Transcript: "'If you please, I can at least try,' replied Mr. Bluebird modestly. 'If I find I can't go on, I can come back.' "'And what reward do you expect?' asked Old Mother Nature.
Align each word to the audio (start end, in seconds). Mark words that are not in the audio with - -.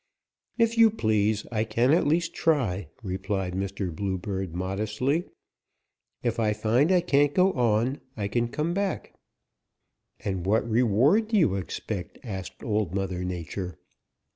"'If 0.57 0.79
you 0.79 0.89
please, 0.89 1.45
I 1.51 1.63
can 1.63 1.93
at 1.93 2.07
least 2.07 2.33
try,' 2.33 2.89
replied 3.03 3.53
Mr. 3.53 3.95
Bluebird 3.95 4.55
modestly. 4.55 5.25
'If 6.23 6.39
I 6.39 6.53
find 6.53 6.91
I 6.91 7.01
can't 7.01 7.35
go 7.35 7.53
on, 7.53 8.01
I 8.17 8.27
can 8.27 8.47
come 8.47 8.73
back.' 8.73 9.13
"'And 10.25 10.43
what 10.43 10.67
reward 10.67 11.27
do 11.27 11.37
you 11.37 11.53
expect?' 11.53 12.17
asked 12.23 12.63
Old 12.63 12.95
Mother 12.95 13.23
Nature. 13.23 13.77